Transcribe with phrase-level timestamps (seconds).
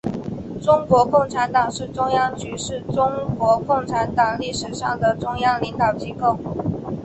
[0.63, 6.35] 中国共产党中央局是中国共产党历史上的中央领导机构。